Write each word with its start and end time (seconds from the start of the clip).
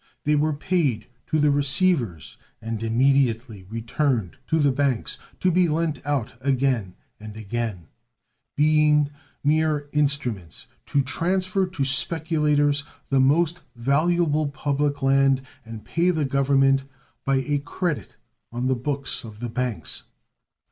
They 0.23 0.33
were 0.35 0.53
paid 0.53 1.05
to 1.27 1.37
the 1.39 1.51
receivers 1.51 2.37
and 2.59 2.81
immediately 2.81 3.67
returned 3.69 4.37
to 4.47 4.57
the 4.57 4.71
banks, 4.71 5.19
to 5.41 5.51
be 5.51 5.67
lent 5.69 6.03
out 6.03 6.33
again 6.41 6.95
and 7.19 7.37
again, 7.37 7.85
being 8.57 9.11
mere 9.43 9.87
instruments 9.91 10.65
to 10.87 11.03
transfer 11.03 11.67
to 11.67 11.85
speculators 11.85 12.83
the 13.09 13.19
most 13.19 13.61
valuable 13.75 14.47
public 14.47 15.03
land 15.03 15.43
and 15.63 15.85
pay 15.85 16.09
the 16.09 16.25
Government 16.25 16.83
by 17.23 17.35
a 17.35 17.59
credit 17.59 18.15
on 18.51 18.65
the 18.65 18.75
books 18.75 19.23
of 19.23 19.39
the 19.39 19.49
banks. 19.49 20.01